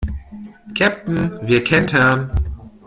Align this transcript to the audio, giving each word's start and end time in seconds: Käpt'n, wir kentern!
Käpt'n, 0.73 1.19
wir 1.47 1.63
kentern! 1.63 2.31